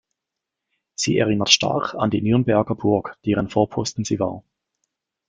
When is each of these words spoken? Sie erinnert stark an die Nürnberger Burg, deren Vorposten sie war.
Sie 0.95 1.19
erinnert 1.19 1.51
stark 1.51 1.93
an 1.93 2.09
die 2.09 2.23
Nürnberger 2.23 2.73
Burg, 2.73 3.17
deren 3.23 3.49
Vorposten 3.49 4.03
sie 4.03 4.19
war. 4.19 4.43